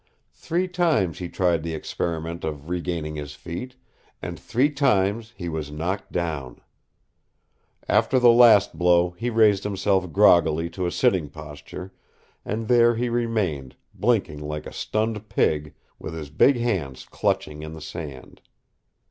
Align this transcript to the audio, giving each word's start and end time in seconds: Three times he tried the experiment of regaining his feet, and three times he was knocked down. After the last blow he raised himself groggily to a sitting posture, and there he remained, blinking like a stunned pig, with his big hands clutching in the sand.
Three 0.33 0.67
times 0.67 1.19
he 1.19 1.29
tried 1.29 1.61
the 1.61 1.75
experiment 1.75 2.43
of 2.43 2.69
regaining 2.71 3.17
his 3.17 3.35
feet, 3.35 3.75
and 4.19 4.39
three 4.39 4.71
times 4.71 5.31
he 5.37 5.47
was 5.47 5.69
knocked 5.71 6.11
down. 6.11 6.59
After 7.87 8.17
the 8.17 8.31
last 8.31 8.75
blow 8.79 9.11
he 9.11 9.29
raised 9.29 9.63
himself 9.63 10.11
groggily 10.11 10.71
to 10.71 10.87
a 10.87 10.91
sitting 10.91 11.29
posture, 11.29 11.93
and 12.43 12.67
there 12.67 12.95
he 12.95 13.09
remained, 13.09 13.75
blinking 13.93 14.39
like 14.39 14.65
a 14.65 14.73
stunned 14.73 15.29
pig, 15.29 15.75
with 15.99 16.15
his 16.15 16.31
big 16.31 16.55
hands 16.57 17.05
clutching 17.05 17.61
in 17.61 17.73
the 17.73 17.79
sand. 17.81 18.41